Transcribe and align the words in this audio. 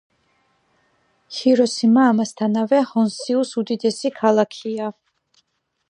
ჰიროსიმა 1.39 2.07
ამასთანავე 2.13 2.81
ჰონსიუს 2.95 3.55
უდიდესი 3.63 4.15
ქალაქია. 4.19 4.91